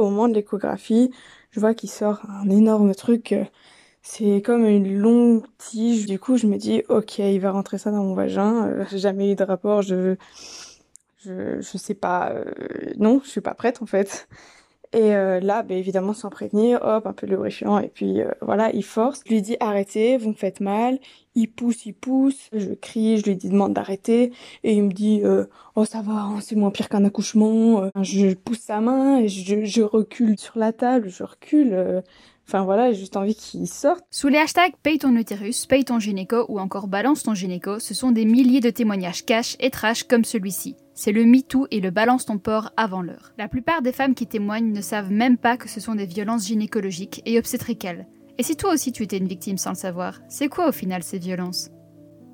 au 0.00 0.10
moment 0.10 0.28
de 0.28 0.34
l'échographie, 0.34 1.10
je 1.50 1.60
vois 1.60 1.74
qu'il 1.74 1.90
sort 1.90 2.20
un 2.30 2.48
énorme 2.50 2.94
truc. 2.94 3.32
euh, 3.32 3.44
C'est 4.02 4.42
comme 4.42 4.66
une 4.66 4.98
longue 4.98 5.44
tige. 5.58 6.06
Du 6.06 6.18
coup, 6.20 6.36
je 6.38 6.46
me 6.48 6.56
dis, 6.58 6.82
ok, 6.88 7.18
il 7.20 7.40
va 7.40 7.52
rentrer 7.52 7.78
ça 7.78 7.90
dans 7.92 8.04
mon 8.04 8.14
vagin. 8.14 8.68
Euh, 8.68 8.86
jamais 8.92 9.32
eu 9.32 9.36
de 9.36 9.44
rapport. 9.44 9.82
Je, 9.82 10.16
je, 11.18 11.60
je 11.60 11.78
sais 11.78 11.94
pas. 11.94 12.30
euh, 12.32 12.44
non, 12.98 13.20
je 13.24 13.30
suis 13.30 13.40
pas 13.40 13.54
prête 13.54 13.82
en 13.82 13.86
fait. 13.86 14.28
Et 14.94 15.14
euh, 15.14 15.38
là, 15.40 15.62
ben, 15.62 15.76
évidemment, 15.76 16.14
sans 16.14 16.30
prévenir, 16.30 16.80
hop, 16.82 17.06
un 17.06 17.12
peu 17.12 17.26
de 17.26 17.32
lubrifiant, 17.32 17.78
et 17.78 17.88
puis 17.88 18.22
euh, 18.22 18.30
voilà, 18.40 18.70
il 18.72 18.82
force. 18.84 19.22
Je 19.26 19.32
lui 19.34 19.42
dis 19.42 19.56
arrêtez, 19.60 20.16
vous 20.16 20.30
me 20.30 20.34
faites 20.34 20.60
mal. 20.60 20.98
Il 21.34 21.48
pousse, 21.48 21.84
il 21.86 21.92
pousse. 21.94 22.48
Je 22.52 22.72
crie, 22.72 23.18
je 23.18 23.24
lui 23.24 23.36
dis 23.36 23.50
demande 23.50 23.74
d'arrêter, 23.74 24.32
et 24.64 24.74
il 24.74 24.82
me 24.84 24.92
dit 24.92 25.20
euh, 25.24 25.44
oh 25.76 25.84
ça 25.84 26.00
va, 26.00 26.12
hein, 26.14 26.40
c'est 26.40 26.56
moins 26.56 26.70
pire 26.70 26.88
qu'un 26.88 27.04
accouchement. 27.04 27.82
Euh, 27.84 27.90
Je 28.02 28.34
pousse 28.34 28.60
sa 28.60 28.80
main, 28.80 29.18
et 29.18 29.28
je, 29.28 29.64
je 29.64 29.82
recule 29.82 30.38
sur 30.38 30.58
la 30.58 30.72
table, 30.72 31.08
je 31.10 31.22
recule. 31.22 32.02
Enfin 32.48 32.64
voilà, 32.64 32.90
j'ai 32.90 33.00
juste 33.00 33.18
envie 33.18 33.34
qu'il 33.34 33.68
sorte. 33.68 34.02
Sous 34.10 34.28
les 34.28 34.38
hashtags 34.38 34.72
paye 34.82 34.96
ton 34.96 35.14
utérus, 35.14 35.66
paye 35.66 35.84
ton 35.84 35.98
gynéco 35.98 36.46
ou 36.48 36.58
encore 36.58 36.88
balance 36.88 37.22
ton 37.22 37.34
gynéco, 37.34 37.78
ce 37.78 37.92
sont 37.92 38.10
des 38.10 38.24
milliers 38.24 38.62
de 38.62 38.70
témoignages 38.70 39.26
cash 39.26 39.54
et 39.60 39.68
trash 39.68 40.04
comme 40.04 40.24
celui-ci. 40.24 40.74
C'est 40.94 41.12
le 41.12 41.26
MeToo 41.26 41.66
et 41.70 41.80
le 41.80 41.90
balance 41.90 42.24
ton 42.24 42.38
porc 42.38 42.70
avant 42.78 43.02
l'heure. 43.02 43.34
La 43.36 43.48
plupart 43.48 43.82
des 43.82 43.92
femmes 43.92 44.14
qui 44.14 44.26
témoignent 44.26 44.72
ne 44.72 44.80
savent 44.80 45.12
même 45.12 45.36
pas 45.36 45.58
que 45.58 45.68
ce 45.68 45.78
sont 45.78 45.94
des 45.94 46.06
violences 46.06 46.46
gynécologiques 46.46 47.20
et 47.26 47.38
obstétricales. 47.38 48.06
Et 48.38 48.42
si 48.42 48.56
toi 48.56 48.72
aussi 48.72 48.92
tu 48.92 49.02
étais 49.02 49.18
une 49.18 49.28
victime 49.28 49.58
sans 49.58 49.72
le 49.72 49.76
savoir, 49.76 50.18
c'est 50.30 50.48
quoi 50.48 50.70
au 50.70 50.72
final 50.72 51.02
ces 51.02 51.18
violences? 51.18 51.68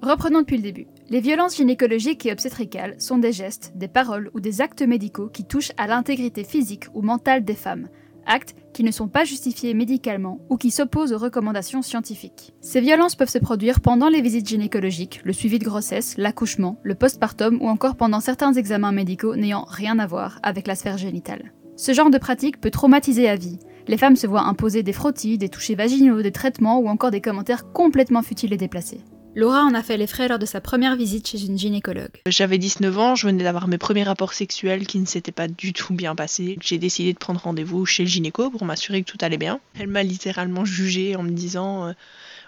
Reprenons 0.01 0.41
depuis 0.41 0.59
le 0.59 0.63
début. 0.63 0.87
Les 1.09 1.21
violences 1.21 1.57
gynécologiques 1.57 2.25
et 2.25 2.33
obstétricales 2.33 2.95
sont 3.01 3.19
des 3.19 3.33
gestes, 3.33 3.73
des 3.75 3.89
paroles 3.89 4.31
ou 4.33 4.41
des 4.41 4.61
actes 4.61 4.83
médicaux 4.83 5.29
qui 5.29 5.45
touchent 5.45 5.73
à 5.77 5.89
l'intégrité 5.89 6.45
physique 6.45 6.85
ou 6.95 7.03
mentale 7.03 7.45
des 7.45 7.55
femmes, 7.55 7.89
actes 8.27 8.55
qui 8.73 8.85
ne 8.85 8.91
sont 8.91 9.09
pas 9.09 9.25
justifiés 9.25 9.75
médicalement 9.75 10.41
ou 10.51 10.57
qui 10.57 10.71
s'opposent 10.71 11.13
aux 11.13 11.19
recommandations 11.19 11.83
scientifiques. 11.83 12.55
Ces 12.61 12.81
violences 12.81 13.15
peuvent 13.15 13.29
se 13.29 13.39
produire 13.39 13.81
pendant 13.81 14.09
les 14.09 14.21
visites 14.21 14.49
gynécologiques, 14.49 15.21
le 15.25 15.33
suivi 15.33 15.59
de 15.59 15.65
grossesse, 15.65 16.17
l'accouchement, 16.19 16.79
le 16.83 16.95
postpartum 16.95 17.59
ou 17.61 17.69
encore 17.69 17.97
pendant 17.97 18.21
certains 18.21 18.53
examens 18.53 18.93
médicaux 18.93 19.37
n'ayant 19.37 19.65
rien 19.69 19.99
à 19.99 20.07
voir 20.07 20.39
avec 20.43 20.67
la 20.67 20.75
sphère 20.75 20.99
génitale. 20.99 21.53
Ce 21.77 21.93
genre 21.93 22.11
de 22.11 22.19
pratique 22.19 22.61
peut 22.61 22.71
traumatiser 22.71 23.29
à 23.29 23.37
vie. 23.37 23.59
Les 23.87 23.99
femmes 23.99 24.17
se 24.17 24.27
voient 24.27 24.47
imposer 24.47 24.83
des 24.83 24.93
frottis, 24.93 25.39
des 25.39 25.49
touchés 25.49 25.75
vaginaux, 25.75 26.23
des 26.23 26.33
traitements 26.33 26.79
ou 26.79 26.89
encore 26.89 27.11
des 27.11 27.21
commentaires 27.21 27.73
complètement 27.73 28.23
futiles 28.23 28.53
et 28.53 28.57
déplacés. 28.57 29.01
Laura 29.37 29.63
en 29.65 29.75
a 29.75 29.83
fait 29.83 29.97
les 29.97 30.07
frais 30.07 30.29
lors 30.29 30.39
de 30.39 30.47
sa 30.47 30.61
première 30.61 30.95
visite 30.95 31.27
chez 31.27 31.45
une 31.45 31.59
gynécologue. 31.59 32.23
J'avais 32.27 32.57
19 32.57 32.99
ans, 32.99 33.15
je 33.17 33.27
venais 33.27 33.43
d'avoir 33.43 33.67
mes 33.67 33.79
premiers 33.79 34.05
rapports 34.05 34.33
sexuels 34.33 34.87
qui 34.87 35.01
ne 35.01 35.07
s'étaient 35.07 35.33
pas 35.33 35.49
du 35.49 35.73
tout 35.73 35.93
bien 35.93 36.15
passés. 36.15 36.57
J'ai 36.61 36.79
décidé 36.79 37.13
de 37.13 37.19
prendre 37.19 37.41
rendez-vous 37.41 37.85
chez 37.85 38.05
le 38.05 38.09
gynéco 38.09 38.49
pour 38.51 38.65
m'assurer 38.65 39.03
que 39.03 39.11
tout 39.11 39.19
allait 39.23 39.37
bien. 39.37 39.59
Elle 39.79 39.89
m'a 39.89 40.05
littéralement 40.05 40.65
jugée 40.65 41.17
en 41.17 41.25
me 41.25 41.31
disant 41.31 41.89
euh, 41.89 41.93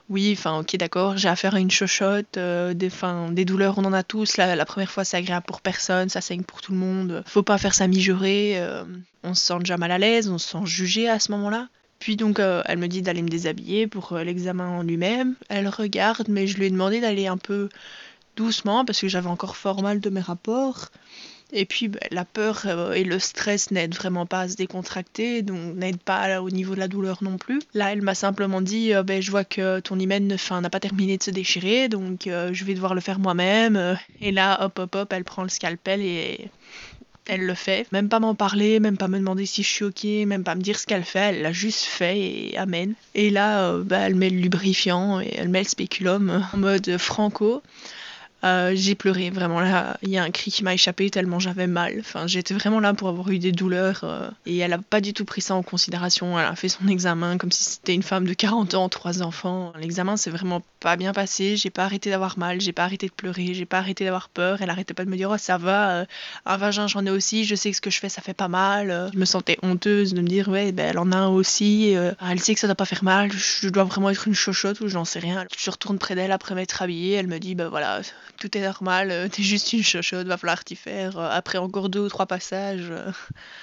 oui, 0.08 0.32
enfin 0.38 0.60
ok 0.60 0.76
d'accord, 0.76 1.16
j'ai 1.16 1.28
affaire 1.28 1.56
à 1.56 1.60
une 1.60 1.72
chochotte, 1.72 2.36
euh, 2.36 2.72
des, 2.72 3.44
douleurs 3.44 3.78
on 3.78 3.84
en 3.84 3.92
a 3.92 4.04
tous, 4.04 4.36
la, 4.36 4.64
première 4.64 4.90
fois 4.90 5.04
c'est 5.04 5.16
agréable 5.16 5.46
pour 5.46 5.60
personne, 5.60 6.08
ça 6.08 6.20
saigne 6.20 6.44
pour 6.44 6.60
tout 6.60 6.70
le 6.70 6.78
monde, 6.78 7.24
faut 7.26 7.42
pas 7.42 7.58
faire 7.58 7.74
ça 7.74 7.88
mijorer, 7.88 8.54
euh, 8.56 8.84
on 9.24 9.34
se 9.34 9.44
sent 9.44 9.58
déjà 9.58 9.76
mal 9.76 9.90
à 9.90 9.98
l'aise, 9.98 10.28
on 10.28 10.38
se 10.38 10.48
sent 10.48 10.64
jugé 10.64 11.08
à 11.08 11.18
ce 11.18 11.32
moment-là. 11.32 11.68
Puis 11.98 12.16
donc 12.16 12.38
euh, 12.40 12.62
elle 12.66 12.78
me 12.78 12.88
dit 12.88 13.02
d'aller 13.02 13.22
me 13.22 13.28
déshabiller 13.28 13.86
pour 13.86 14.12
euh, 14.12 14.24
l'examen 14.24 14.68
en 14.68 14.82
lui-même. 14.82 15.34
Elle 15.48 15.68
regarde, 15.68 16.28
mais 16.28 16.46
je 16.46 16.56
lui 16.56 16.66
ai 16.66 16.70
demandé 16.70 17.00
d'aller 17.00 17.26
un 17.26 17.38
peu 17.38 17.68
doucement 18.36 18.84
parce 18.84 19.00
que 19.00 19.08
j'avais 19.08 19.28
encore 19.28 19.56
fort 19.56 19.82
mal 19.82 20.00
de 20.00 20.10
mes 20.10 20.20
rapports. 20.20 20.90
Et 21.52 21.64
puis 21.64 21.86
bah, 21.88 22.00
la 22.10 22.24
peur 22.24 22.62
euh, 22.66 22.92
et 22.92 23.04
le 23.04 23.18
stress 23.20 23.70
n'aident 23.70 23.94
vraiment 23.94 24.26
pas 24.26 24.40
à 24.40 24.48
se 24.48 24.56
décontracter, 24.56 25.42
donc 25.42 25.76
n'aident 25.76 26.00
pas 26.00 26.42
au 26.42 26.50
niveau 26.50 26.74
de 26.74 26.80
la 26.80 26.88
douleur 26.88 27.22
non 27.22 27.38
plus. 27.38 27.60
Là, 27.72 27.92
elle 27.92 28.02
m'a 28.02 28.16
simplement 28.16 28.60
dit 28.60 28.92
euh, 28.92 29.04
ben, 29.04 29.22
Je 29.22 29.30
vois 29.30 29.44
que 29.44 29.78
ton 29.80 29.98
hymen 29.98 30.36
n'a 30.50 30.70
pas 30.70 30.80
terminé 30.80 31.16
de 31.16 31.22
se 31.22 31.30
déchirer, 31.30 31.88
donc 31.88 32.22
je 32.26 32.64
vais 32.64 32.74
devoir 32.74 32.94
le 32.94 33.00
faire 33.00 33.20
moi-même. 33.20 33.96
Et 34.20 34.32
là, 34.32 34.64
hop, 34.64 34.78
hop, 34.80 34.94
hop, 34.96 35.12
elle 35.12 35.24
prend 35.24 35.44
le 35.44 35.48
scalpel 35.48 36.02
et 36.02 36.50
elle 37.26 37.44
le 37.44 37.54
fait. 37.54 37.86
Même 37.92 38.08
pas 38.08 38.20
m'en 38.20 38.34
parler, 38.34 38.80
même 38.80 38.96
pas 38.96 39.08
me 39.08 39.18
demander 39.18 39.46
si 39.46 39.62
je 39.62 39.68
suis 39.68 39.84
ok, 39.84 40.04
même 40.26 40.44
pas 40.44 40.54
me 40.54 40.62
dire 40.62 40.78
ce 40.78 40.86
qu'elle 40.86 41.04
fait, 41.04 41.18
elle 41.18 41.42
l'a 41.42 41.52
juste 41.52 41.84
fait 41.84 42.18
et 42.18 42.58
amen. 42.58 42.94
Et 43.14 43.30
là, 43.30 43.70
euh, 43.70 43.82
bah, 43.84 43.98
elle 43.98 44.14
met 44.14 44.30
le 44.30 44.38
lubrifiant 44.38 45.20
et 45.20 45.34
elle 45.36 45.48
met 45.48 45.62
le 45.62 45.68
spéculum 45.68 46.44
en 46.52 46.56
mode 46.56 46.96
franco. 46.98 47.62
Euh, 48.46 48.72
j'ai 48.74 48.94
pleuré, 48.94 49.30
vraiment 49.30 49.60
là, 49.60 49.96
il 50.02 50.10
y 50.10 50.18
a 50.18 50.22
un 50.22 50.30
cri 50.30 50.52
qui 50.52 50.62
m'a 50.62 50.72
échappé 50.72 51.10
tellement 51.10 51.40
j'avais 51.40 51.66
mal. 51.66 51.96
Enfin, 51.98 52.28
j'étais 52.28 52.54
vraiment 52.54 52.78
là 52.78 52.94
pour 52.94 53.08
avoir 53.08 53.28
eu 53.30 53.38
des 53.38 53.50
douleurs 53.50 54.00
euh, 54.04 54.30
et 54.46 54.58
elle 54.58 54.72
a 54.72 54.78
pas 54.78 55.00
du 55.00 55.12
tout 55.12 55.24
pris 55.24 55.40
ça 55.40 55.56
en 55.56 55.62
considération. 55.62 56.38
Elle 56.38 56.46
a 56.46 56.54
fait 56.54 56.68
son 56.68 56.86
examen 56.86 57.38
comme 57.38 57.50
si 57.50 57.64
c'était 57.64 57.94
une 57.94 58.04
femme 58.04 58.24
de 58.24 58.34
40 58.34 58.74
ans, 58.74 58.88
trois 58.88 59.22
enfants. 59.22 59.72
L'examen 59.80 60.16
s'est 60.16 60.30
vraiment 60.30 60.62
pas 60.78 60.94
bien 60.94 61.12
passé. 61.12 61.56
J'ai 61.56 61.70
pas 61.70 61.84
arrêté 61.84 62.10
d'avoir 62.10 62.38
mal, 62.38 62.60
j'ai 62.60 62.72
pas 62.72 62.84
arrêté 62.84 63.08
de 63.08 63.12
pleurer, 63.12 63.52
j'ai 63.52 63.66
pas 63.66 63.78
arrêté 63.78 64.04
d'avoir 64.04 64.28
peur. 64.28 64.62
Elle 64.62 64.70
arrêtait 64.70 64.94
pas 64.94 65.04
de 65.04 65.10
me 65.10 65.16
dire 65.16 65.30
oh 65.30 65.38
ça 65.38 65.58
va, 65.58 65.90
euh, 65.90 66.04
un 66.44 66.56
vagin 66.56 66.86
j'en 66.86 67.04
ai 67.04 67.10
aussi, 67.10 67.44
je 67.44 67.56
sais 67.56 67.70
que 67.70 67.76
ce 67.76 67.80
que 67.80 67.90
je 67.90 67.98
fais 67.98 68.08
ça 68.08 68.22
fait 68.22 68.34
pas 68.34 68.48
mal. 68.48 69.10
Je 69.12 69.18
me 69.18 69.24
sentais 69.24 69.58
honteuse 69.62 70.14
de 70.14 70.20
me 70.20 70.28
dire 70.28 70.48
ouais 70.48 70.70
ben 70.70 70.90
elle 70.90 70.98
en 70.98 71.10
a 71.10 71.16
un 71.16 71.28
aussi. 71.28 71.96
Euh, 71.96 72.12
elle 72.24 72.38
sait 72.38 72.54
que 72.54 72.60
ça 72.60 72.68
doit 72.68 72.76
pas 72.76 72.84
faire 72.84 73.02
mal. 73.02 73.32
Je 73.32 73.68
dois 73.70 73.84
vraiment 73.84 74.10
être 74.10 74.28
une 74.28 74.34
chochotte 74.34 74.80
ou 74.80 74.88
j'en 74.88 75.04
sais 75.04 75.18
rien. 75.18 75.44
Je 75.58 75.70
retourne 75.70 75.98
près 75.98 76.14
d'elle 76.14 76.32
après 76.32 76.54
m'être 76.54 76.80
habillée. 76.80 77.14
Elle 77.14 77.26
me 77.26 77.38
dit 77.40 77.56
ben 77.56 77.68
voilà 77.68 78.02
tout 78.36 78.56
est 78.56 78.62
normal, 78.62 79.10
euh, 79.10 79.28
t'es 79.32 79.42
juste 79.42 79.72
une 79.72 79.82
chochotte, 79.82 80.26
va 80.26 80.36
falloir 80.36 80.64
t'y 80.64 80.76
faire. 80.76 81.18
Euh, 81.18 81.28
Après 81.30 81.58
encore 81.58 81.88
deux 81.88 82.00
ou 82.00 82.08
trois 82.08 82.26
passages, 82.26 82.88
euh, 82.90 83.10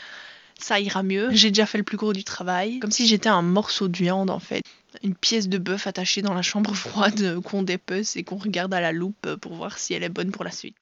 ça 0.60 0.80
ira 0.80 1.04
mieux. 1.04 1.30
J'ai 1.32 1.50
déjà 1.50 1.66
fait 1.66 1.78
le 1.78 1.84
plus 1.84 1.98
gros 1.98 2.14
du 2.14 2.24
travail, 2.24 2.80
comme 2.80 2.92
si 2.92 3.08
j'étais 3.08 3.30
un 3.30 3.42
morceau 3.42 3.88
de 3.88 3.98
viande 3.98 4.30
en 4.30 4.40
fait. 4.40 4.64
Une 5.04 5.16
pièce 5.16 5.50
de 5.50 5.58
bœuf 5.58 5.88
attachée 5.88 6.22
dans 6.22 6.34
la 6.34 6.42
chambre 6.42 6.76
froide 6.76 7.40
qu'on 7.42 7.64
dépece 7.64 8.16
et 8.16 8.24
qu'on 8.24 8.38
regarde 8.38 8.74
à 8.74 8.82
la 8.82 8.92
loupe 8.92 9.36
pour 9.38 9.56
voir 9.56 9.78
si 9.78 9.94
elle 9.94 10.04
est 10.04 10.10
bonne 10.10 10.32
pour 10.32 10.44
la 10.44 10.52
suite. 10.52 10.76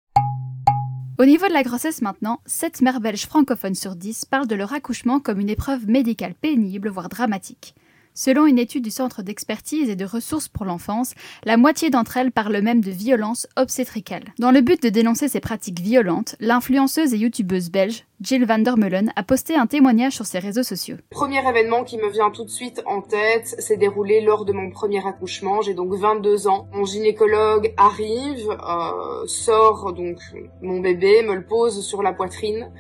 Au 1.20 1.26
niveau 1.26 1.48
de 1.48 1.54
la 1.54 1.62
grossesse 1.62 2.02
maintenant, 2.02 2.40
7 2.48 2.82
mères 2.82 3.00
belges 3.00 3.28
francophones 3.28 3.76
sur 3.76 3.96
10 3.96 4.26
parlent 4.26 4.48
de 4.48 4.56
leur 4.56 4.74
accouchement 4.74 5.20
comme 5.20 5.40
une 5.40 5.50
épreuve 5.50 5.88
médicale 5.88 6.34
pénible, 6.34 6.90
voire 6.90 7.10
dramatique. 7.10 7.76
Selon 8.14 8.46
une 8.46 8.60
étude 8.60 8.84
du 8.84 8.92
Centre 8.92 9.22
d'expertise 9.22 9.90
et 9.90 9.96
de 9.96 10.04
ressources 10.06 10.50
pour 10.50 10.66
l'enfance, 10.66 11.14
la 11.46 11.56
moitié 11.56 11.90
d'entre 11.90 12.18
elles 12.18 12.32
parlent 12.32 12.62
même 12.62 12.82
de 12.82 12.92
violence 12.92 13.48
obstétricale. 13.56 14.34
Dans 14.38 14.52
le 14.52 14.60
but 14.60 14.84
de 14.84 14.90
dénoncer 14.90 15.30
ces 15.30 15.40
pratiques 15.40 15.80
violentes, 15.80 16.36
l'influenceuse 16.40 17.14
et 17.14 17.18
youtubeuse 17.18 17.70
belge 17.70 18.04
Jill 18.22 18.46
van 18.46 18.60
der 18.60 18.78
Meulen 18.78 19.12
a 19.16 19.24
posté 19.24 19.56
un 19.56 19.66
témoignage 19.66 20.14
sur 20.14 20.28
ses 20.28 20.38
réseaux 20.38 20.62
sociaux. 20.62 20.98
Premier 21.10 21.40
événement 21.50 21.84
qui 21.84 21.98
me 21.98 22.08
vient 22.08 22.30
tout 22.30 22.44
de 22.44 22.52
suite 22.52 22.84
en 22.86 23.02
tête 23.02 23.48
s'est 23.48 23.78
déroulé 23.78 24.22
lors 24.22 24.46
de 24.46 24.54
mon 24.54 24.70
premier 24.70 25.04
accouchement. 25.08 25.64
J'ai 25.64 25.74
donc 25.74 25.96
22 25.96 26.48
ans. 26.48 26.68
Mon 26.72 26.86
gynécologue 26.86 27.74
arrive, 27.78 28.48
euh, 28.52 29.26
sort 29.26 29.94
donc 29.94 30.20
mon 30.62 30.82
bébé, 30.82 31.24
me 31.24 31.34
le 31.34 31.44
pose 31.44 31.84
sur 31.84 32.04
la 32.04 32.14
poitrine. 32.14 32.72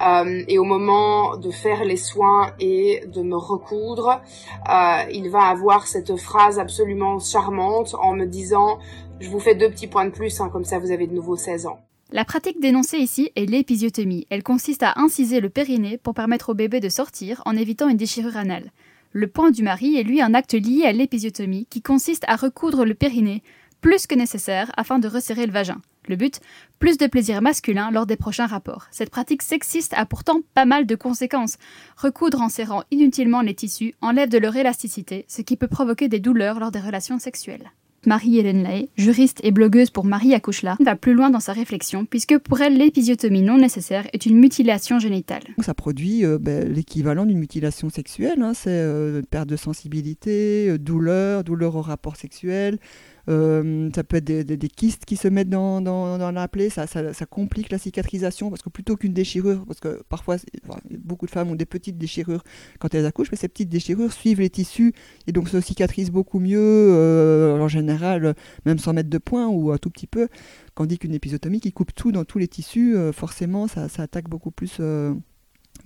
Euh, 0.00 0.42
et 0.48 0.58
au 0.58 0.64
moment 0.64 1.36
de 1.36 1.50
faire 1.50 1.84
les 1.84 1.96
soins 1.96 2.52
et 2.58 3.02
de 3.06 3.22
me 3.22 3.36
recoudre, 3.36 4.20
euh, 4.68 5.10
il 5.12 5.30
va 5.30 5.44
avoir 5.44 5.86
cette 5.86 6.16
phrase 6.16 6.58
absolument 6.58 7.18
charmante 7.18 7.94
en 8.00 8.14
me 8.14 8.26
disant 8.26 8.78
je 9.20 9.30
vous 9.30 9.40
fais 9.40 9.54
deux 9.54 9.70
petits 9.70 9.86
points 9.86 10.06
de 10.06 10.10
plus, 10.10 10.40
hein, 10.40 10.48
comme 10.52 10.64
ça 10.64 10.78
vous 10.78 10.90
avez 10.90 11.06
de 11.06 11.14
nouveau 11.14 11.36
16 11.36 11.66
ans. 11.66 11.78
La 12.10 12.24
pratique 12.24 12.60
dénoncée 12.60 12.98
ici 12.98 13.30
est 13.34 13.46
l'épisiotomie. 13.46 14.26
Elle 14.30 14.42
consiste 14.42 14.82
à 14.82 14.94
inciser 14.96 15.40
le 15.40 15.48
périnée 15.48 15.98
pour 15.98 16.14
permettre 16.14 16.50
au 16.50 16.54
bébé 16.54 16.80
de 16.80 16.88
sortir 16.88 17.42
en 17.46 17.56
évitant 17.56 17.88
une 17.88 17.96
déchirure 17.96 18.36
anale. 18.36 18.70
Le 19.12 19.26
point 19.26 19.50
du 19.50 19.62
mari 19.62 19.96
est 19.96 20.02
lui 20.02 20.20
un 20.20 20.34
acte 20.34 20.54
lié 20.54 20.84
à 20.84 20.92
l'épisiotomie 20.92 21.66
qui 21.70 21.82
consiste 21.82 22.24
à 22.26 22.36
recoudre 22.36 22.84
le 22.84 22.94
périnée 22.94 23.42
plus 23.80 24.06
que 24.06 24.14
nécessaire 24.14 24.70
afin 24.76 24.98
de 24.98 25.08
resserrer 25.08 25.46
le 25.46 25.52
vagin. 25.52 25.80
Le 26.06 26.16
but 26.16 26.40
Plus 26.78 26.98
de 26.98 27.06
plaisir 27.06 27.40
masculin 27.40 27.90
lors 27.90 28.06
des 28.06 28.16
prochains 28.16 28.46
rapports. 28.46 28.86
Cette 28.90 29.10
pratique 29.10 29.42
sexiste 29.42 29.94
a 29.96 30.04
pourtant 30.04 30.40
pas 30.54 30.66
mal 30.66 30.86
de 30.86 30.94
conséquences. 30.96 31.56
Recoudre 31.96 32.42
en 32.42 32.48
serrant 32.48 32.82
inutilement 32.90 33.40
les 33.40 33.54
tissus 33.54 33.94
enlève 34.02 34.28
de 34.28 34.38
leur 34.38 34.54
élasticité, 34.56 35.24
ce 35.28 35.42
qui 35.42 35.56
peut 35.56 35.68
provoquer 35.68 36.08
des 36.08 36.20
douleurs 36.20 36.60
lors 36.60 36.70
des 36.70 36.80
relations 36.80 37.18
sexuelles. 37.18 37.70
Marie-Hélène 38.06 38.62
Lahaye, 38.62 38.90
juriste 38.96 39.40
et 39.42 39.50
blogueuse 39.50 39.90
pour 39.90 40.04
Marie 40.04 40.34
Accouche-là, 40.34 40.76
va 40.80 40.96
plus 40.96 41.14
loin 41.14 41.30
dans 41.30 41.40
sa 41.40 41.52
réflexion, 41.52 42.04
puisque 42.04 42.38
pour 42.38 42.60
elle, 42.60 42.76
l'épisiotomie 42.76 43.42
non 43.42 43.56
nécessaire 43.56 44.06
est 44.12 44.26
une 44.26 44.38
mutilation 44.38 44.98
génitale. 44.98 45.42
Ça 45.60 45.74
produit 45.74 46.24
euh, 46.24 46.38
ben, 46.38 46.70
l'équivalent 46.70 47.24
d'une 47.24 47.38
mutilation 47.38 47.88
sexuelle. 47.88 48.42
hein. 48.42 48.52
C'est 48.54 48.70
euh, 48.70 49.22
perte 49.22 49.48
de 49.48 49.56
sensibilité, 49.56 50.68
euh, 50.68 50.78
douleur, 50.78 51.44
douleur 51.44 51.76
au 51.76 51.82
rapport 51.82 52.16
sexuel. 52.16 52.78
Euh, 53.28 53.90
ça 53.94 54.04
peut 54.04 54.16
être 54.16 54.24
des, 54.24 54.68
kystes 54.68 55.04
qui 55.04 55.16
se 55.16 55.28
mettent 55.28 55.48
dans, 55.48 55.80
la 56.32 56.48
plaie. 56.48 56.68
Ça, 56.70 56.86
complique 57.28 57.70
la 57.70 57.78
cicatrisation 57.78 58.50
parce 58.50 58.62
que 58.62 58.68
plutôt 58.68 58.96
qu'une 58.96 59.12
déchirure, 59.12 59.64
parce 59.66 59.80
que 59.80 60.02
parfois 60.08 60.36
beaucoup 60.90 61.26
de 61.26 61.30
femmes 61.30 61.50
ont 61.50 61.54
des 61.54 61.66
petites 61.66 61.98
déchirures 61.98 62.42
quand 62.78 62.94
elles 62.94 63.06
accouchent, 63.06 63.30
mais 63.30 63.38
ces 63.38 63.48
petites 63.48 63.68
déchirures 63.68 64.12
suivent 64.12 64.40
les 64.40 64.50
tissus 64.50 64.92
et 65.26 65.32
donc 65.32 65.48
se 65.48 65.60
cicatrisent 65.60 66.10
beaucoup 66.10 66.38
mieux 66.38 66.58
euh, 66.60 67.58
en 67.58 67.68
général, 67.68 68.34
même 68.66 68.78
sans 68.78 68.92
mettre 68.92 69.10
de 69.10 69.18
point 69.18 69.48
ou 69.48 69.72
un 69.72 69.78
tout 69.78 69.90
petit 69.90 70.06
peu. 70.06 70.28
Tandis 70.74 70.98
qu'une 70.98 71.14
épisiotomie 71.14 71.60
qui 71.60 71.72
coupe 71.72 71.94
tout 71.94 72.12
dans 72.12 72.24
tous 72.24 72.38
les 72.38 72.48
tissus, 72.48 72.96
euh, 72.96 73.12
forcément, 73.12 73.68
ça, 73.68 73.88
attaque 73.98 74.28
beaucoup 74.28 74.50
plus 74.50 74.80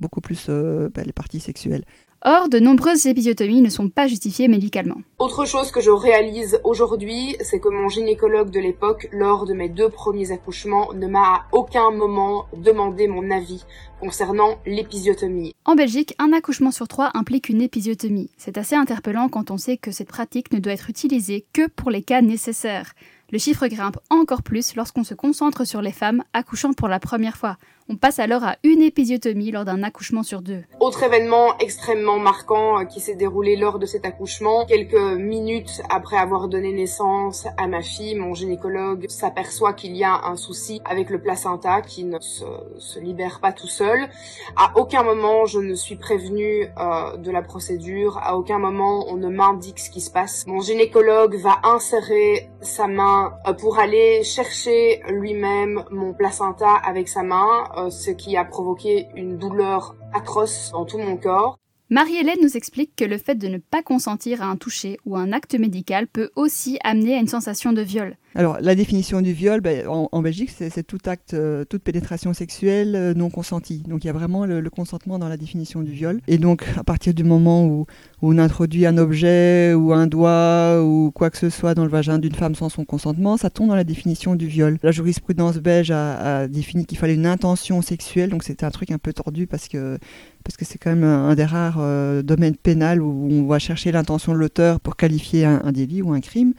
beaucoup 0.00 0.20
plus 0.20 0.48
bah, 0.48 1.02
les 1.04 1.12
parties 1.12 1.40
sexuelles. 1.40 1.84
Or, 2.24 2.48
de 2.48 2.58
nombreuses 2.58 3.06
épisiotomies 3.06 3.62
ne 3.62 3.68
sont 3.68 3.88
pas 3.88 4.08
justifiées 4.08 4.48
médicalement. 4.48 4.96
Autre 5.20 5.44
chose 5.44 5.70
que 5.70 5.80
je 5.80 5.90
réalise 5.90 6.60
aujourd'hui, 6.64 7.36
c'est 7.40 7.60
que 7.60 7.68
mon 7.68 7.88
gynécologue 7.88 8.50
de 8.50 8.58
l'époque, 8.58 9.08
lors 9.12 9.46
de 9.46 9.54
mes 9.54 9.68
deux 9.68 9.88
premiers 9.88 10.32
accouchements, 10.32 10.92
ne 10.94 11.06
m'a 11.06 11.20
à 11.20 11.46
aucun 11.52 11.92
moment 11.92 12.46
demandé 12.56 13.06
mon 13.06 13.30
avis 13.30 13.64
concernant 14.00 14.58
l'épisiotomie. 14.66 15.54
En 15.64 15.76
Belgique, 15.76 16.16
un 16.18 16.32
accouchement 16.32 16.72
sur 16.72 16.88
trois 16.88 17.10
implique 17.14 17.48
une 17.48 17.62
épisiotomie. 17.62 18.30
C'est 18.36 18.58
assez 18.58 18.74
interpellant 18.74 19.28
quand 19.28 19.52
on 19.52 19.56
sait 19.56 19.76
que 19.76 19.92
cette 19.92 20.08
pratique 20.08 20.52
ne 20.52 20.58
doit 20.58 20.72
être 20.72 20.90
utilisée 20.90 21.46
que 21.52 21.68
pour 21.68 21.90
les 21.90 22.02
cas 22.02 22.20
nécessaires. 22.20 22.94
Le 23.30 23.38
chiffre 23.38 23.66
grimpe 23.66 23.98
encore 24.08 24.42
plus 24.42 24.74
lorsqu'on 24.74 25.04
se 25.04 25.12
concentre 25.12 25.66
sur 25.66 25.82
les 25.82 25.92
femmes 25.92 26.24
accouchant 26.32 26.72
pour 26.72 26.88
la 26.88 26.98
première 26.98 27.36
fois. 27.36 27.58
On 27.90 27.96
passe 27.96 28.18
alors 28.18 28.42
à 28.42 28.56
une 28.64 28.80
épisiotomie 28.80 29.50
lors 29.50 29.66
d'un 29.66 29.82
accouchement 29.82 30.22
sur 30.22 30.40
deux. 30.40 30.62
Autre 30.80 31.02
événement 31.02 31.58
extrêmement 31.58 32.07
marquant 32.16 32.80
euh, 32.80 32.84
qui 32.84 33.00
s'est 33.00 33.14
déroulé 33.14 33.56
lors 33.56 33.78
de 33.78 33.84
cet 33.84 34.06
accouchement, 34.06 34.64
quelques 34.64 34.94
minutes 34.94 35.82
après 35.90 36.16
avoir 36.16 36.48
donné 36.48 36.72
naissance 36.72 37.46
à 37.58 37.66
ma 37.66 37.82
fille, 37.82 38.14
mon 38.14 38.34
gynécologue 38.34 39.06
s'aperçoit 39.08 39.74
qu'il 39.74 39.94
y 39.96 40.04
a 40.04 40.24
un 40.24 40.36
souci 40.36 40.80
avec 40.86 41.10
le 41.10 41.20
placenta 41.20 41.82
qui 41.82 42.04
ne 42.04 42.18
se, 42.20 42.98
libère 42.98 43.40
pas 43.40 43.52
tout 43.52 43.66
seul. 43.66 44.08
À 44.56 44.72
aucun 44.76 45.02
moment 45.02 45.44
je 45.44 45.60
ne 45.60 45.74
suis 45.74 45.96
prévenue 45.96 46.68
euh, 46.78 47.16
de 47.18 47.30
la 47.30 47.42
procédure, 47.42 48.18
à 48.22 48.36
aucun 48.38 48.58
moment 48.58 49.04
on 49.08 49.16
ne 49.16 49.28
m'indique 49.28 49.78
ce 49.78 49.90
qui 49.90 50.00
se 50.00 50.10
passe. 50.10 50.46
Mon 50.46 50.60
gynécologue 50.60 51.36
va 51.36 51.60
insérer 51.64 52.48
sa 52.62 52.86
main 52.86 53.34
euh, 53.46 53.52
pour 53.52 53.78
aller 53.78 54.22
chercher 54.22 55.02
lui-même 55.08 55.84
mon 55.90 56.14
placenta 56.14 56.74
avec 56.74 57.08
sa 57.08 57.22
main 57.22 57.68
euh, 57.76 57.90
ce 57.90 58.10
qui 58.10 58.36
a 58.36 58.44
provoqué 58.44 59.08
une 59.14 59.36
douleur 59.36 59.94
atroce 60.14 60.70
dans 60.72 60.84
tout 60.84 60.98
mon 60.98 61.16
corps. 61.16 61.58
Marie-Hélène 61.90 62.42
nous 62.42 62.54
explique 62.58 62.94
que 62.96 63.04
le 63.06 63.16
fait 63.16 63.36
de 63.36 63.48
ne 63.48 63.56
pas 63.56 63.82
consentir 63.82 64.42
à 64.42 64.46
un 64.46 64.56
toucher 64.56 64.98
ou 65.06 65.16
un 65.16 65.32
acte 65.32 65.54
médical 65.54 66.06
peut 66.06 66.30
aussi 66.36 66.78
amener 66.84 67.14
à 67.14 67.18
une 67.18 67.28
sensation 67.28 67.72
de 67.72 67.80
viol. 67.80 68.18
Alors, 68.38 68.58
la 68.60 68.76
définition 68.76 69.20
du 69.20 69.32
viol, 69.32 69.60
ben, 69.60 69.88
en, 69.88 70.22
Belgique, 70.22 70.52
c'est 70.56 70.86
tout 70.86 71.00
acte, 71.06 71.34
euh, 71.34 71.64
toute 71.64 71.82
pénétration 71.82 72.32
sexuelle 72.32 72.94
euh, 72.94 73.12
non 73.12 73.30
consentie. 73.30 73.82
Donc, 73.88 74.04
il 74.04 74.06
y 74.06 74.10
a 74.10 74.12
vraiment 74.12 74.46
le, 74.46 74.62
consentement 74.70 75.18
dans 75.18 75.28
la 75.28 75.36
définition 75.36 75.82
du 75.82 75.90
viol. 75.90 76.20
Et 76.28 76.38
donc, 76.38 76.64
à 76.76 76.84
partir 76.84 77.14
du 77.14 77.24
moment 77.24 77.66
où, 77.66 77.86
on 78.22 78.38
introduit 78.38 78.86
un 78.86 78.96
objet 78.96 79.74
ou 79.74 79.92
un 79.92 80.06
doigt 80.06 80.80
ou 80.84 81.10
quoi 81.12 81.30
que 81.30 81.36
ce 81.36 81.50
soit 81.50 81.74
dans 81.74 81.82
le 81.84 81.90
vagin 81.90 82.20
d'une 82.20 82.34
femme 82.34 82.54
sans 82.54 82.68
son 82.68 82.84
consentement, 82.84 83.36
ça 83.36 83.50
tombe 83.50 83.68
dans 83.68 83.74
la 83.74 83.82
définition 83.82 84.36
du 84.36 84.46
viol. 84.46 84.78
La 84.84 84.92
jurisprudence 84.92 85.56
belge 85.56 85.90
a, 85.90 86.46
défini 86.46 86.86
qu'il 86.86 86.98
fallait 86.98 87.14
une 87.14 87.26
intention 87.26 87.82
sexuelle. 87.82 88.30
Donc, 88.30 88.44
c'était 88.44 88.64
un 88.64 88.70
truc 88.70 88.92
un 88.92 88.98
peu 88.98 89.12
tordu 89.12 89.48
parce 89.48 89.66
que 89.66 89.98
parce 90.44 90.56
que 90.56 90.64
c'est 90.64 90.78
quand 90.78 90.90
même 90.90 91.04
un, 91.04 91.34
des 91.34 91.44
rares 91.44 91.78
euh, 91.80 92.22
domaines 92.22 92.56
pénals 92.56 93.02
où 93.02 93.28
on 93.30 93.46
va 93.46 93.58
chercher 93.58 93.92
l'intention 93.92 94.32
de 94.32 94.38
l'auteur 94.38 94.80
pour 94.80 94.96
qualifier 94.96 95.44
un 95.44 95.72
délit 95.72 96.00
ou 96.00 96.12
un 96.12 96.20
crime. 96.20 96.54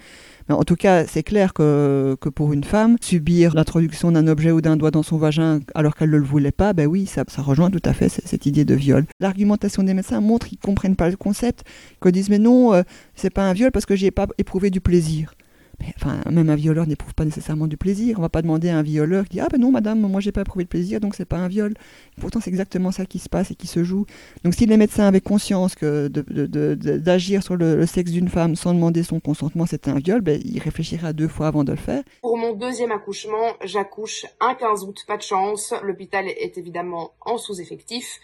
En 0.50 0.64
tout 0.64 0.76
cas, 0.76 1.06
c'est 1.06 1.22
clair 1.22 1.54
que, 1.54 2.18
que, 2.20 2.30
pour 2.30 2.54
une 2.54 2.64
femme, 2.64 2.96
subir 3.02 3.54
l'introduction 3.54 4.12
d'un 4.12 4.28
objet 4.28 4.52
ou 4.52 4.62
d'un 4.62 4.78
doigt 4.78 4.90
dans 4.90 5.04
son 5.04 5.18
vagin 5.18 5.60
alors 5.76 5.96
qu'elle 5.96 6.10
ne 6.10 6.18
le 6.18 6.24
voulait 6.24 6.52
pas, 6.52 6.74
ben 6.74 6.88
oui, 6.88 7.06
ça, 7.06 7.24
rejoint 7.38 7.70
tout 7.70 7.82
à 7.86 7.94
fait 7.94 8.10
cette 8.10 8.46
idée 8.46 8.66
de 8.66 8.74
viol. 8.74 9.06
L'argumentation 9.20 9.84
des 9.84 9.94
médecins 9.94 10.22
montre 10.22 10.48
qu'ils 10.48 10.58
ne 10.62 10.66
comprennent 10.66 10.96
pas 10.96 11.10
le 11.10 11.18
concept, 11.18 11.64
qu'ils 12.02 12.12
disent 12.12 12.30
mais 12.30 12.40
non, 12.40 12.74
euh, 12.74 12.82
c'est 13.16 13.30
pas 13.30 13.48
un 13.48 13.54
viol 13.54 13.72
parce 13.72 13.86
que 13.86 13.96
j'ai 13.96 14.12
pas 14.12 14.28
éprouvé 14.38 14.72
du 14.72 14.82
plaisir 14.82 15.34
enfin, 15.96 16.20
même 16.30 16.50
un 16.50 16.56
violeur 16.56 16.88
n'éprouve 16.88 17.14
pas 17.14 17.26
nécessairement 17.26 17.68
du 17.68 17.78
plaisir. 17.78 18.18
On 18.20 18.22
va 18.22 18.30
pas 18.30 18.42
demander 18.42 18.70
à 18.70 18.78
un 18.78 18.82
violeur 18.82 19.26
qui 19.26 19.38
dit 19.38 19.40
ah 19.40 19.48
ben 19.50 19.60
non 19.60 19.72
madame, 19.72 20.00
moi 20.00 20.22
j'ai 20.22 20.32
pas 20.32 20.42
éprouvé 20.42 20.66
de 20.66 20.70
plaisir, 20.70 21.00
donc 21.00 21.16
c'est 21.16 21.26
pas 21.26 21.38
un 21.38 21.48
viol. 21.48 21.74
Pourtant 22.20 22.40
c'est 22.42 22.50
exactement 22.50 22.92
ça 22.92 23.06
qui 23.06 23.20
se 23.20 23.30
passe 23.30 23.52
et 23.52 23.56
qui 23.56 23.68
se 23.68 23.84
joue. 23.84 24.06
Donc 24.44 24.54
si 24.54 24.66
les 24.66 24.78
médecins 24.78 25.08
avaient 25.08 25.22
conscience 25.22 25.76
que 25.76 26.08
d'agir 26.08 27.44
sur 27.44 27.56
le, 27.56 27.86
sexe 27.86 28.12
d'une 28.12 28.30
femme 28.30 28.56
sans 28.56 28.74
demander 28.74 29.04
son 29.04 29.20
consentement 29.20 29.66
c'était 29.66 29.92
un 29.92 30.00
viol, 30.00 30.22
ben, 30.22 30.42
ils 30.44 30.60
réfléchiraient 30.60 31.14
deux 31.14 31.28
fois 31.28 31.48
avant 31.48 31.64
de 31.64 31.72
le 31.72 31.78
faire. 31.78 32.04
Pour 32.22 32.38
mon 32.38 32.54
deuxième 32.54 32.92
accouchement, 32.92 33.54
j'accouche 33.64 34.26
un 34.40 34.56
15 34.56 34.84
août, 34.84 35.06
pas 35.08 35.18
de 35.18 35.22
chance. 35.22 35.74
L'hôpital 35.84 36.28
est 36.28 36.58
évidemment 36.58 37.12
en 37.22 37.38
sous-effectif. 37.38 38.20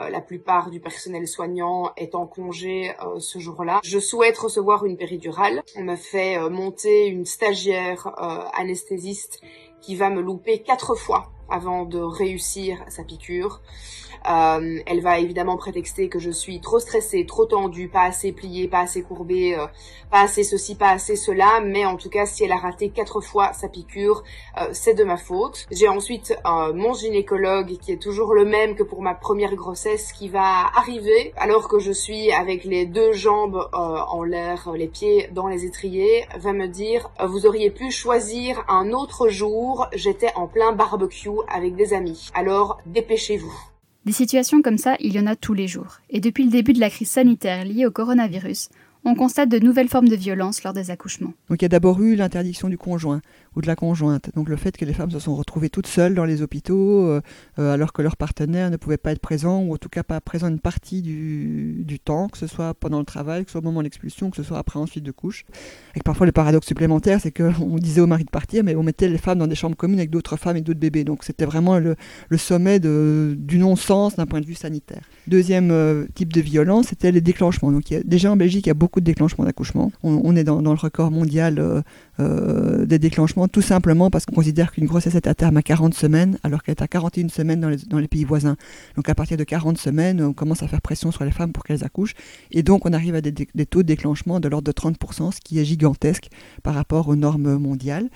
Euh, 0.00 0.08
la 0.08 0.20
plupart 0.20 0.70
du 0.70 0.80
personnel 0.80 1.26
soignant 1.26 1.92
est 1.96 2.14
en 2.14 2.26
congé 2.26 2.92
euh, 3.02 3.18
ce 3.18 3.38
jour-là. 3.38 3.80
Je 3.84 3.98
souhaite 3.98 4.38
recevoir 4.38 4.84
une 4.84 4.96
péridurale. 4.96 5.62
On 5.76 5.82
m'a 5.82 5.96
fait 5.96 6.38
euh, 6.38 6.48
monter 6.48 7.06
une 7.06 7.26
stagiaire 7.26 8.12
anesthésiste 8.54 9.40
qui 9.80 9.96
va 9.96 10.10
me 10.10 10.20
louper 10.20 10.62
quatre 10.62 10.94
fois 10.94 11.30
avant 11.48 11.84
de 11.84 11.98
réussir 11.98 12.84
sa 12.88 13.02
piqûre. 13.02 13.60
Euh, 14.28 14.78
elle 14.86 15.00
va 15.00 15.18
évidemment 15.18 15.56
prétexter 15.56 16.08
que 16.08 16.18
je 16.18 16.30
suis 16.30 16.60
trop 16.60 16.78
stressée, 16.78 17.24
trop 17.26 17.46
tendue, 17.46 17.88
pas 17.88 18.02
assez 18.02 18.32
pliée, 18.32 18.68
pas 18.68 18.80
assez 18.80 19.02
courbée, 19.02 19.56
euh, 19.56 19.66
pas 20.10 20.22
assez 20.22 20.44
ceci, 20.44 20.74
pas 20.74 20.90
assez 20.90 21.16
cela. 21.16 21.60
Mais 21.64 21.84
en 21.84 21.96
tout 21.96 22.10
cas, 22.10 22.26
si 22.26 22.44
elle 22.44 22.52
a 22.52 22.56
raté 22.56 22.90
quatre 22.90 23.20
fois 23.20 23.52
sa 23.52 23.68
piqûre, 23.68 24.22
euh, 24.60 24.68
c'est 24.72 24.94
de 24.94 25.04
ma 25.04 25.16
faute. 25.16 25.66
J'ai 25.70 25.88
ensuite 25.88 26.34
mon 26.74 26.94
gynécologue 26.94 27.78
qui 27.78 27.92
est 27.92 28.02
toujours 28.02 28.34
le 28.34 28.44
même 28.44 28.74
que 28.74 28.82
pour 28.82 29.02
ma 29.02 29.14
première 29.14 29.54
grossesse 29.54 30.12
qui 30.12 30.28
va 30.28 30.66
arriver 30.76 31.32
alors 31.36 31.68
que 31.68 31.78
je 31.78 31.92
suis 31.92 32.32
avec 32.32 32.64
les 32.64 32.86
deux 32.86 33.12
jambes 33.12 33.68
en 33.72 34.22
l'air, 34.22 34.70
les 34.74 34.88
pieds 34.88 35.28
dans 35.32 35.46
les 35.46 35.64
étriers, 35.64 36.26
va 36.38 36.52
me 36.52 36.66
dire 36.66 37.10
vous 37.24 37.46
auriez 37.46 37.70
pu 37.70 37.90
choisir 37.90 38.64
un 38.68 38.92
autre 38.92 39.28
jour. 39.28 39.86
J'étais 39.92 40.32
en 40.34 40.46
plein 40.46 40.72
barbecue 40.72 41.30
avec 41.48 41.76
des 41.76 41.94
amis. 41.94 42.30
Alors 42.34 42.78
dépêchez-vous. 42.86 43.69
Des 44.06 44.12
situations 44.12 44.62
comme 44.62 44.78
ça, 44.78 44.96
il 45.00 45.14
y 45.14 45.20
en 45.20 45.26
a 45.26 45.36
tous 45.36 45.52
les 45.52 45.68
jours. 45.68 45.98
Et 46.08 46.20
depuis 46.20 46.44
le 46.44 46.50
début 46.50 46.72
de 46.72 46.80
la 46.80 46.88
crise 46.88 47.10
sanitaire 47.10 47.66
liée 47.66 47.84
au 47.84 47.90
coronavirus, 47.90 48.70
on 49.04 49.14
constate 49.14 49.48
de 49.48 49.58
nouvelles 49.58 49.88
formes 49.88 50.08
de 50.08 50.16
violence 50.16 50.62
lors 50.62 50.72
des 50.72 50.90
accouchements. 50.90 51.32
Donc 51.48 51.62
il 51.62 51.64
y 51.64 51.66
a 51.66 51.68
d'abord 51.68 52.00
eu 52.02 52.16
l'interdiction 52.16 52.68
du 52.68 52.76
conjoint 52.76 53.20
ou 53.56 53.62
de 53.62 53.66
la 53.66 53.76
conjointe. 53.76 54.30
Donc 54.34 54.48
le 54.48 54.56
fait 54.56 54.76
que 54.76 54.84
les 54.84 54.92
femmes 54.92 55.10
se 55.10 55.18
sont 55.18 55.34
retrouvées 55.34 55.70
toutes 55.70 55.86
seules 55.86 56.14
dans 56.14 56.24
les 56.24 56.42
hôpitaux 56.42 57.06
euh, 57.06 57.20
euh, 57.58 57.72
alors 57.72 57.92
que 57.92 58.02
leur 58.02 58.16
partenaire 58.16 58.70
ne 58.70 58.76
pouvait 58.76 58.98
pas 58.98 59.12
être 59.12 59.20
présent 59.20 59.62
ou 59.62 59.74
en 59.74 59.78
tout 59.78 59.88
cas 59.88 60.02
pas 60.02 60.20
présent 60.20 60.48
une 60.48 60.60
partie 60.60 61.02
du, 61.02 61.82
du 61.84 61.98
temps, 61.98 62.28
que 62.28 62.38
ce 62.38 62.46
soit 62.46 62.74
pendant 62.74 62.98
le 62.98 63.04
travail, 63.04 63.44
que 63.44 63.50
ce 63.50 63.52
soit 63.52 63.60
au 63.60 63.64
moment 63.64 63.80
de 63.80 63.84
l'expulsion, 63.84 64.30
que 64.30 64.36
ce 64.36 64.42
soit 64.42 64.58
après 64.58 64.78
ensuite 64.78 65.04
de 65.04 65.12
couche. 65.12 65.44
Et 65.96 66.00
parfois 66.00 66.26
le 66.26 66.32
paradoxe 66.32 66.66
supplémentaire, 66.66 67.20
c'est 67.20 67.32
qu'on 67.32 67.76
disait 67.78 68.00
au 68.00 68.06
mari 68.06 68.24
de 68.24 68.30
partir, 68.30 68.64
mais 68.64 68.74
on 68.74 68.82
mettait 68.82 69.08
les 69.08 69.18
femmes 69.18 69.38
dans 69.38 69.46
des 69.46 69.54
chambres 69.54 69.76
communes 69.76 69.98
avec 69.98 70.10
d'autres 70.10 70.36
femmes 70.36 70.56
et 70.56 70.60
d'autres 70.60 70.80
bébés. 70.80 71.04
Donc 71.04 71.24
c'était 71.24 71.46
vraiment 71.46 71.78
le, 71.78 71.96
le 72.28 72.38
sommet 72.38 72.80
du 72.80 73.58
non-sens 73.58 74.16
d'un 74.16 74.26
point 74.26 74.40
de 74.40 74.46
vue 74.46 74.54
sanitaire. 74.54 75.02
Deuxième 75.26 75.70
euh, 75.70 76.06
type 76.14 76.32
de 76.32 76.40
violence, 76.40 76.88
c'était 76.88 77.12
les 77.12 77.20
déclenchements. 77.20 77.72
Donc 77.72 77.84
déjà 78.04 78.30
en 78.30 78.36
Belgique, 78.36 78.66
il 78.66 78.68
y 78.68 78.70
a 78.70 78.74
beaucoup 78.74 78.89
de 78.98 79.04
déclenchements 79.04 79.44
d'accouchement. 79.44 79.92
On, 80.02 80.34
est 80.34 80.42
dans, 80.42 80.60
le 80.60 80.70
record 80.70 81.12
mondial 81.12 81.82
euh, 82.20 82.84
des 82.86 82.98
déclenchements, 82.98 83.46
tout 83.46 83.62
simplement 83.62 84.10
parce 84.10 84.26
qu'on 84.26 84.34
considère 84.34 84.72
qu'une 84.72 84.86
grossesse 84.86 85.14
est 85.14 85.26
à 85.26 85.34
terme 85.34 85.56
à 85.56 85.62
40 85.62 85.94
semaines, 85.94 86.38
alors 86.42 86.62
qu'elle 86.62 86.74
est 86.74 86.82
à 86.82 86.88
41 86.88 87.28
semaines 87.28 87.60
dans 87.60 87.98
les, 87.98 88.08
pays 88.08 88.24
voisins. 88.24 88.56
Donc 88.96 89.08
à 89.08 89.14
partir 89.14 89.36
de 89.36 89.44
40 89.44 89.78
semaines, 89.78 90.22
on 90.22 90.32
commence 90.32 90.62
à 90.62 90.68
faire 90.68 90.82
pression 90.82 91.12
sur 91.12 91.24
les 91.24 91.30
femmes 91.30 91.52
pour 91.52 91.64
qu'elles 91.64 91.84
accouchent, 91.84 92.14
et 92.50 92.62
donc 92.62 92.86
on 92.86 92.92
arrive 92.92 93.14
à 93.14 93.20
des, 93.20 93.32
taux 93.66 93.82
de 93.82 93.86
déclenchement 93.86 94.40
de 94.40 94.48
l'ordre 94.48 94.66
de 94.66 94.72
30%, 94.72 95.32
ce 95.32 95.40
qui 95.40 95.58
est 95.60 95.64
gigantesque 95.64 96.28
par 96.62 96.74
rapport 96.74 97.08
aux 97.08 97.16
normes 97.16 97.56
mondiales. 97.56 98.08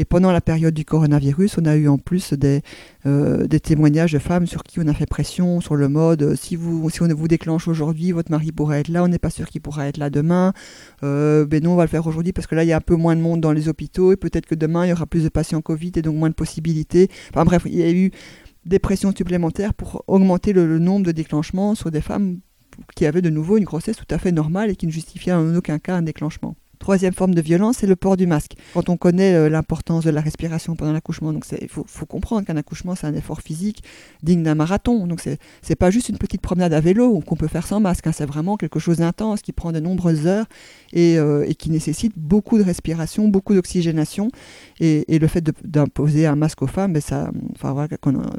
Et 0.00 0.04
pendant 0.04 0.30
la 0.30 0.40
période 0.40 0.74
du 0.74 0.84
coronavirus, 0.84 1.58
on 1.58 1.64
a 1.64 1.74
eu 1.74 1.88
en 1.88 1.98
plus 1.98 2.32
des, 2.32 2.62
euh, 3.06 3.46
témoignages 3.46 4.12
de 4.12 4.20
femmes 4.20 4.46
sur 4.46 4.62
qui 4.62 4.78
on 4.78 4.86
a 4.86 4.94
fait 4.94 5.06
pression 5.06 5.60
sur 5.60 5.74
le 5.74 5.88
mode 5.88 6.22
euh, 6.22 6.36
si, 6.36 6.54
vous, 6.54 6.88
si 6.90 7.02
on 7.02 7.08
vous 7.08 7.28
déclenche 7.28 7.66
aujourd'hui, 7.66 8.12
votre 8.12 8.30
mari 8.30 8.52
pourrait 8.52 8.80
être 8.80 8.88
là, 8.88 9.02
on 9.02 9.08
n'est 9.08 9.18
pas 9.18 9.30
sûr 9.30 9.48
qu'il 9.48 9.60
pourra 9.60 9.88
être 9.88 9.96
là 9.96 10.10
demain. 10.10 10.17
Euh, 11.02 11.46
ben 11.46 11.62
non, 11.62 11.72
on 11.72 11.76
va 11.76 11.84
le 11.84 11.88
faire 11.88 12.06
aujourd'hui 12.06 12.32
parce 12.32 12.46
que 12.46 12.54
là, 12.54 12.64
il 12.64 12.68
y 12.68 12.72
a 12.72 12.76
un 12.76 12.80
peu 12.80 12.96
moins 12.96 13.16
de 13.16 13.20
monde 13.20 13.40
dans 13.40 13.52
les 13.52 13.68
hôpitaux 13.68 14.12
et 14.12 14.16
peut-être 14.16 14.46
que 14.46 14.54
demain, 14.54 14.86
il 14.86 14.90
y 14.90 14.92
aura 14.92 15.06
plus 15.06 15.24
de 15.24 15.28
patients 15.28 15.60
Covid 15.60 15.92
et 15.96 16.02
donc 16.02 16.16
moins 16.16 16.30
de 16.30 16.34
possibilités. 16.34 17.08
Enfin 17.30 17.44
bref, 17.44 17.62
il 17.66 17.76
y 17.76 17.82
a 17.82 17.90
eu 17.90 18.10
des 18.64 18.78
pressions 18.78 19.12
supplémentaires 19.16 19.74
pour 19.74 20.04
augmenter 20.06 20.52
le 20.52 20.78
nombre 20.78 21.06
de 21.06 21.12
déclenchements 21.12 21.74
sur 21.74 21.90
des 21.90 22.00
femmes 22.00 22.40
qui 22.94 23.06
avaient 23.06 23.22
de 23.22 23.30
nouveau 23.30 23.56
une 23.56 23.64
grossesse 23.64 23.96
tout 23.96 24.06
à 24.10 24.18
fait 24.18 24.32
normale 24.32 24.70
et 24.70 24.76
qui 24.76 24.86
ne 24.86 24.92
justifiaient 24.92 25.32
en 25.32 25.54
aucun 25.54 25.78
cas 25.78 25.96
un 25.96 26.02
déclenchement. 26.02 26.56
Troisième 26.78 27.12
forme 27.12 27.34
de 27.34 27.40
violence, 27.40 27.78
c'est 27.78 27.86
le 27.86 27.96
port 27.96 28.16
du 28.16 28.26
masque. 28.26 28.52
Quand 28.74 28.88
on 28.88 28.96
connaît 28.96 29.34
euh, 29.34 29.48
l'importance 29.48 30.04
de 30.04 30.10
la 30.10 30.20
respiration 30.20 30.76
pendant 30.76 30.92
l'accouchement, 30.92 31.32
donc 31.32 31.44
il 31.60 31.68
faut, 31.68 31.84
comprendre 32.06 32.46
qu'un 32.46 32.56
accouchement, 32.56 32.94
c'est 32.94 33.06
un 33.06 33.14
effort 33.14 33.40
physique 33.40 33.82
digne 34.22 34.42
d'un 34.42 34.54
marathon. 34.54 35.06
Donc 35.06 35.20
c'est 35.62 35.76
pas 35.76 35.90
juste 35.90 36.08
une 36.08 36.18
petite 36.18 36.40
promenade 36.40 36.72
à 36.72 36.80
vélo 36.80 37.20
qu'on 37.20 37.36
peut 37.36 37.48
faire 37.48 37.66
sans 37.66 37.80
masque. 37.80 38.06
Hein. 38.06 38.12
C'est 38.12 38.26
vraiment 38.26 38.56
quelque 38.56 38.78
chose 38.78 38.98
d'intense 38.98 39.42
qui 39.42 39.52
prend 39.52 39.72
de 39.72 39.80
nombreuses 39.80 40.26
heures 40.26 40.46
et, 40.92 41.18
euh, 41.18 41.44
qui 41.58 41.70
nécessite 41.70 42.12
beaucoup 42.16 42.58
de 42.58 42.62
respiration, 42.62 43.28
beaucoup 43.28 43.54
d'oxygénation. 43.54 44.30
Et, 44.80 45.04
le 45.18 45.26
fait 45.26 45.44
d'imposer 45.64 46.26
un 46.26 46.36
masque 46.36 46.62
aux 46.62 46.68
femmes, 46.68 46.92
ben 46.92 47.02
ça, 47.02 47.32
enfin, 47.56 47.72
voilà, 47.72 47.88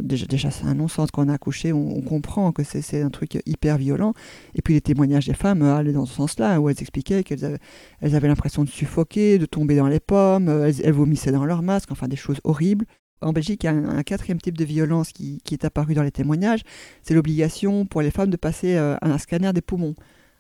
déjà, 0.02 0.26
déjà 0.26 0.50
c'est 0.50 0.64
un 0.64 0.76
non-sens 0.76 1.12
quand 1.12 1.26
on 1.26 1.30
a 1.30 1.34
accouché, 1.34 1.74
on, 1.74 2.00
comprend 2.02 2.54
que 2.54 2.64
c'est 2.64 3.02
un 3.02 3.10
truc 3.10 3.38
hyper 3.46 3.78
violent. 3.78 4.14
Et 4.56 4.62
puis 4.62 4.74
les 4.74 4.82
témoignages 4.82 5.28
des 5.28 5.34
femmes 5.34 5.62
euh, 5.62 5.76
allaient 5.76 5.92
dans 5.92 6.06
ce 6.06 6.16
sens-là, 6.16 6.62
où 6.62 6.70
elles 6.70 6.80
expliquaient 6.80 7.24
qu'elles 7.24 7.44
avaient, 7.44 7.60
elles 8.00 8.16
avaient 8.16 8.29
l'impression 8.30 8.64
de 8.64 8.70
suffoquer, 8.70 9.38
de 9.38 9.46
tomber 9.46 9.76
dans 9.76 9.88
les 9.88 10.00
pommes, 10.00 10.48
elles, 10.48 10.94
vomissaient 10.94 11.32
dans 11.32 11.46
leur 11.46 11.62
masque, 11.62 11.92
enfin 11.92 12.08
des 12.08 12.16
choses 12.16 12.40
horribles. 12.44 12.86
En 13.22 13.34
Belgique, 13.34 13.64
il 13.64 13.68
y 13.68 13.70
a 13.70 13.74
un, 13.74 14.04
quatrième 14.04 14.40
type 14.40 14.58
de 14.58 14.64
violence 14.64 15.12
qui, 15.12 15.42
est 15.52 15.66
apparu 15.66 15.94
dans 15.94 16.04
les 16.04 16.12
témoignages, 16.12 16.62
c'est 17.04 17.14
l'obligation 17.14 17.86
pour 17.86 18.02
les 18.02 18.12
femmes 18.12 18.30
de 18.30 18.38
passer 18.38 18.78
euh, 18.78 18.96
un 19.02 19.18
scanner 19.18 19.52
des 19.52 19.62
poumons 19.62 19.96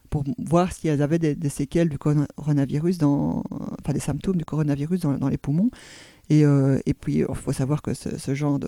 pour 0.09 0.23
voir 0.39 0.71
si 0.71 0.87
elles 0.87 1.01
avaient 1.01 1.19
des, 1.19 1.49
séquelles 1.49 1.89
du 1.89 1.97
coronavirus, 1.97 2.97
dans, 2.97 3.43
enfin 3.51 3.93
des 3.93 3.99
symptômes 3.99 4.37
du 4.37 4.45
coronavirus 4.45 5.01
dans, 5.01 5.17
dans 5.17 5.29
les 5.29 5.37
poumons. 5.37 5.69
Et, 6.29 6.45
euh, 6.45 6.79
et 6.85 6.93
puis, 6.93 7.25
il 7.27 7.35
faut 7.35 7.51
savoir 7.51 7.81
que 7.81 7.93
ce, 7.93 8.35
genre 8.35 8.59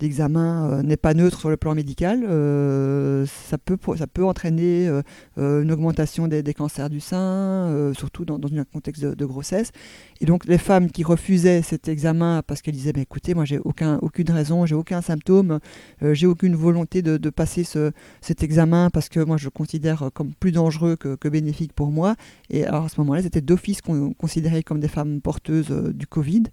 d'examen 0.00 0.70
euh, 0.70 0.82
n'est 0.82 0.96
pas 0.96 1.12
neutre 1.12 1.38
sur 1.38 1.50
le 1.50 1.58
plan 1.58 1.74
médical. 1.74 2.24
Euh, 2.26 3.26
ça, 3.26 3.58
peut, 3.58 3.76
entraîner 4.24 4.88
une 5.36 5.72
augmentation 5.72 6.26
des, 6.26 6.54
cancers 6.54 6.88
du 6.88 7.00
sein, 7.00 7.92
surtout 7.94 8.24
dans, 8.24 8.38
un 8.38 8.64
contexte 8.64 9.04
de, 9.04 9.26
grossesse. 9.26 9.72
Et 10.20 10.26
donc, 10.26 10.46
les 10.46 10.58
femmes 10.58 10.90
qui 10.90 11.04
refusaient 11.04 11.62
cet 11.62 11.88
examen 11.88 12.42
parce 12.46 12.62
qu'elles 12.62 12.74
disaient 12.74 12.92
bah, 12.92 13.00
écoutez, 13.00 13.34
moi, 13.34 13.44
j'ai 13.44 13.58
aucun, 13.58 13.98
aucune 14.00 14.30
raison, 14.30 14.64
j'ai 14.64 14.74
aucun 14.74 15.02
symptôme, 15.02 15.58
j'ai 16.00 16.26
aucune 16.26 16.56
volonté 16.56 17.02
de, 17.02 17.30
passer 17.30 17.64
ce, 17.64 17.92
cet 18.20 18.42
examen 18.42 18.88
parce 18.90 19.08
que 19.08 19.20
moi, 19.20 19.36
je 19.36 19.44
le 19.44 19.50
considère 19.50 20.10
comme 20.14 20.32
plus 20.34 20.52
dangereux 20.52 20.96
que, 20.96 21.14
que 21.14 21.28
bénéfique 21.28 21.74
pour 21.74 21.90
moi. 21.90 22.14
Et 22.48 22.64
alors, 22.64 22.84
à 22.84 22.88
ce 22.88 23.00
moment-là, 23.00 23.20
étaient 23.20 23.40
d'office 23.42 23.80
considérées 23.82 24.62
comme 24.62 24.80
des 24.80 24.88
femmes 24.88 25.20
porteuses 25.20 25.70
du 25.70 26.06
Covid 26.06 26.44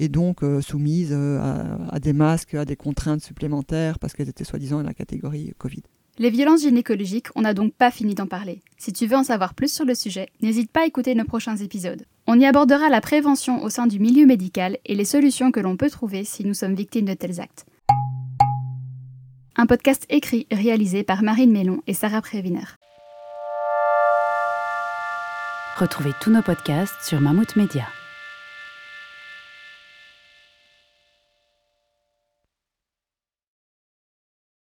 et 0.00 0.08
donc 0.08 0.42
euh, 0.42 0.60
soumises 0.60 1.12
euh, 1.12 1.38
à, 1.90 2.00
des 2.00 2.14
masques, 2.14 2.54
à 2.54 2.64
des 2.64 2.74
contraintes 2.74 3.22
supplémentaires 3.22 3.98
parce 3.98 4.14
qu'elles 4.14 4.30
étaient 4.30 4.44
soi-disant 4.44 4.78
dans 4.78 4.86
la 4.86 4.94
catégorie 4.94 5.52
Covid. 5.58 5.82
Les 6.18 6.30
violences 6.30 6.62
gynécologiques, 6.62 7.28
on 7.36 7.42
n'a 7.42 7.54
donc 7.54 7.74
pas 7.74 7.90
fini 7.90 8.14
d'en 8.14 8.26
parler. 8.26 8.62
Si 8.78 8.92
tu 8.92 9.06
veux 9.06 9.16
en 9.16 9.24
savoir 9.24 9.54
plus 9.54 9.72
sur 9.72 9.84
le 9.84 9.94
sujet, 9.94 10.28
n'hésite 10.42 10.72
pas 10.72 10.82
à 10.82 10.86
écouter 10.86 11.14
nos 11.14 11.24
prochains 11.24 11.56
épisodes. 11.56 12.04
On 12.26 12.40
y 12.40 12.46
abordera 12.46 12.88
la 12.88 13.00
prévention 13.00 13.62
au 13.62 13.70
sein 13.70 13.86
du 13.86 14.00
milieu 14.00 14.26
médical 14.26 14.78
et 14.86 14.94
les 14.94 15.04
solutions 15.04 15.52
que 15.52 15.60
l'on 15.60 15.76
peut 15.76 15.90
trouver 15.90 16.24
si 16.24 16.44
nous 16.44 16.54
sommes 16.54 16.74
victimes 16.74 17.06
de 17.06 17.14
tels 17.14 17.40
actes. 17.40 17.66
Un 19.56 19.66
podcast 19.66 20.06
écrit 20.08 20.46
et 20.50 20.54
réalisé 20.54 21.02
par 21.02 21.22
Marine 21.22 21.52
Mélon 21.52 21.82
et 21.86 21.94
Sarah 21.94 22.22
Préviner. 22.22 22.64
Retrouvez 25.76 26.12
tous 26.20 26.30
nos 26.30 26.42
podcasts 26.42 27.02
sur 27.02 27.20
Mammouth 27.20 27.56
Media. 27.56 27.86